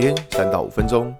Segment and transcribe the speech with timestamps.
[0.00, 1.12] 天三到五分钟，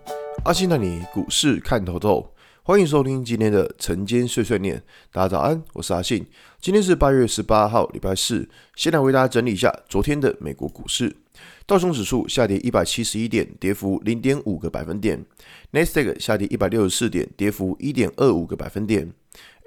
[0.44, 2.32] 阿信带你股市看透透。
[2.62, 4.80] 欢迎收听今天的晨间碎碎念。
[5.10, 6.24] 大家早安，我是阿信。
[6.60, 8.48] 今天是八月十八号，礼拜四。
[8.76, 11.16] 先来为大家整理一下昨天的美国股市。
[11.66, 15.24] 道琼指数下跌一百七十一点，跌幅零点五个百分点。
[15.72, 19.12] 纳斯达克下跌一百六十四点，跌幅一点二五个百分点。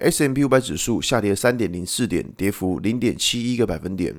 [0.02, 4.14] S M P 五百指数下跌三点零四点，跌幅零点七一个百分点。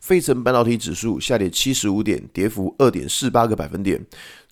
[0.00, 4.04] 费城半导体指数下跌七十五点，跌幅二点四八个百分点。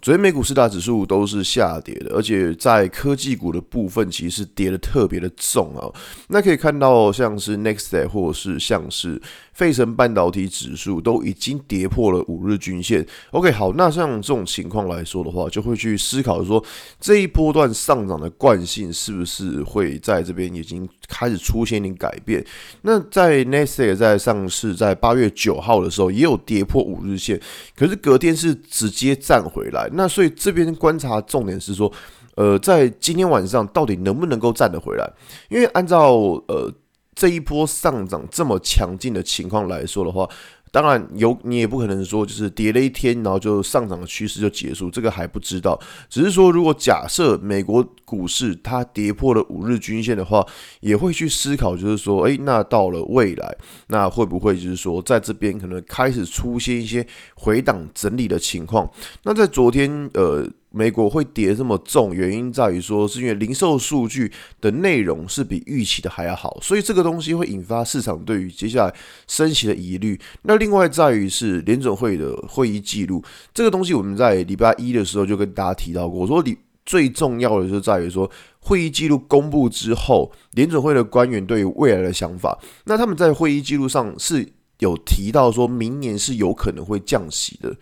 [0.02, 5.88] 昨天美股四大指数都是下跌的，而且在科技股的部分，其实跌得特别的重啊。
[6.28, 9.18] 那可以看到，像是 Nextday 或是像是
[9.54, 13.06] 费城半导体指数，都已经跌破了五日均线。
[13.30, 16.62] OK，好，那像这种情况来说的话，就会去思考说，
[17.00, 20.73] 这一波段上涨的惯性是不是会在这边已经
[21.08, 22.44] 开始出现一点改变？
[22.82, 27.40] 那在 n e s t 在上市在八月九号的时候，也有跌破五日线，
[27.76, 29.88] 可是隔天是直接站回来。
[29.92, 31.92] 那所以这边观察重点是说，
[32.36, 35.12] 呃，在今天晚上到底能不能够站得回来？
[35.48, 36.12] 因为按照
[36.48, 36.72] 呃
[37.14, 40.28] 这一波上涨这么强劲的情况来说的话。
[40.74, 45.78] 当然有，你也不可能说就是跌了一天，然后就上涨的趋势就结束，这个还不知道。
[46.10, 50.44] 只是说，如果假设美国股市它跌破了五日均线的话，
[50.80, 58.90] 也会去思考，就是说，诶，那到了未来，那会不会就是说，在这边可能开始出现一些回档整理的情况？
[59.22, 60.44] 那在昨天，呃。
[60.74, 68.94] 美国会跌这么重，原因在于说，是因为零售数据的内容是比预期的还要好，所以这个东西会引发市场对于接下来
[69.28, 70.18] 升息的疑虑。
[70.42, 73.22] 那另外在于是联准会的会议记录，
[73.54, 82.58] 这个东西我们在礼拜一的时候就跟大家提到过，我说你最重要的就在于说，会议记录公布之后，联准会的官员对于未来的想法。
[82.84, 84.46] 那他们在会议记录上是
[84.80, 87.74] 有提到说，明年是有可能会降息的，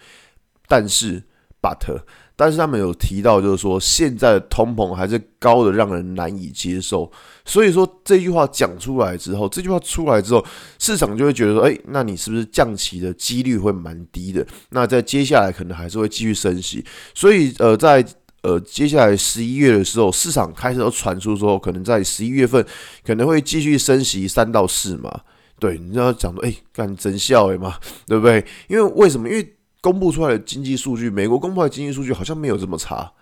[0.68, 1.22] 但是
[1.62, 2.02] but。
[2.34, 7.08] 但是他们有提到，就是说现在的通膨还是高的，让人难以接受。
[7.44, 10.44] 所以说这句话讲出来之后，这句话出来之后，
[10.78, 14.44] 市场就会觉得说，哎，那你是不是降息的几率会蛮低的？
[14.70, 16.84] 那在接下来可能还是会继续升息。
[17.14, 18.04] 所以呃，在
[18.40, 22.64] 呃接下来十一月的时候，市场开始都传出说，可能在十一月份
[23.04, 25.20] 可能会继续升息三到四嘛。
[25.60, 28.44] 对，你要讲说，哎，干真笑诶嘛，对不对？
[28.66, 29.28] 因为为什么？
[29.28, 33.12] 因为公布出来的经济数据，美国公布的经济数据好像没有这么差。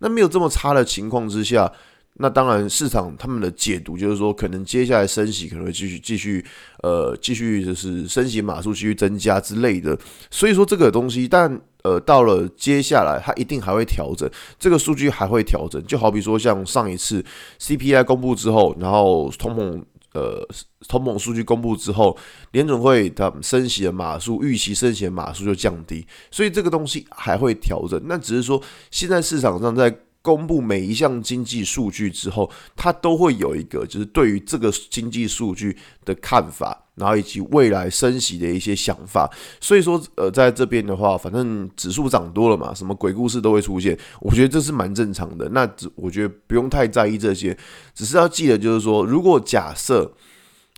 [0.00, 1.72] 那没有这么差的情况之下，
[2.14, 6.44] 那当然市场他们的解读就是说，可能接下来升息可能会继续继续
[6.82, 9.96] 呃继续就是升息码数继续增加之类的。
[10.30, 14.28] 所以说这个东西，但呃到了接下来，它一定还会调整，
[14.58, 15.80] 这个数据还会调整。
[15.86, 17.24] 就好比说像上一次
[17.60, 19.82] CPI 公布之后，然后通膨。
[20.18, 20.48] 呃，
[20.88, 22.16] 通膨数据公布之后，
[22.50, 28.00] 联准会它升息的码数，预期升息的码数就降低，所以这个东西还会调整。
[28.06, 29.96] 那只是说，现在市场上在。
[30.20, 39.30] 公布每一项经济数据之后，它都会有一个就是对于这个经济数据的看法，然后以及未来升息的一些想法。
[39.60, 43.96] 所以说，呃，在这边的话，反正指数涨多了嘛，什么鬼故事都会出现。
[44.20, 45.48] 我觉得这是蛮正常的。
[45.50, 47.56] 那只我觉得不用太在意这些，
[47.94, 50.12] 只是要记得就是说，如果假设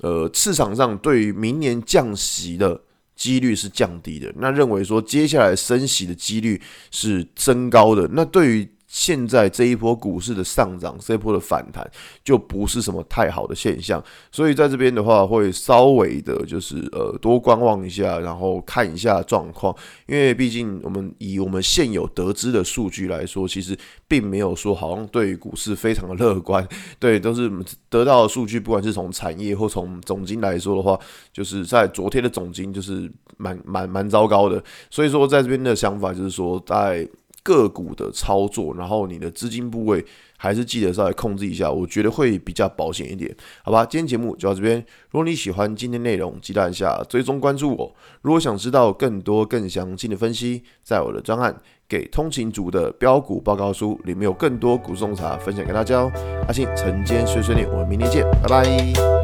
[0.03, 2.81] 呃市场上对于明年降息的
[3.17, 11.89] 几率是降低的，那认为说接下来升息的几率是增高的，那对于现在这一波股市的上涨，这一波的反弹
[12.25, 14.03] 就不是什么太好的现象，
[14.33, 19.73] 所以在这边的话，会稍微的就是呃多观望一下，然后看一下状况，
[20.09, 26.67] 因为毕竟我们以我们现有得知的数据来说，其实并没有说好像对于股市非常的乐观，
[26.99, 27.49] 对，都是
[27.89, 30.99] 得到的数据，不管是从产业或从总经来说的话，
[31.33, 37.09] 就是在昨天的总金就是蛮蛮蛮糟糕的，所以说在这边的想法就是说在。
[37.43, 40.05] 个股的操作，然后你的资金部位
[40.37, 43.85] 还是记得稍微控制一下，我觉得会比较保险一点，好吧？
[43.85, 44.79] 今天节目就到这边。
[45.11, 47.95] 如果你喜欢今天内容，记得按下追踪关注我。
[48.23, 51.53] 如果想知道更多更详尽的分析，在我的专案
[51.89, 56.13] 《给通勤族的标股报告书》里面有更多股种茶分享给大家哦。
[56.47, 59.20] 阿信晨间碎碎念，我们明天见，拜拜。